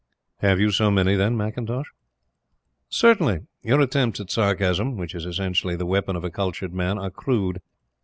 [0.39, 1.85] "Have you so many, then, McIntosh?"
[2.89, 7.11] "Certainly; your attempts at sarcasm which is essentially the weapon of a cultured man, are
[7.11, 7.61] crude.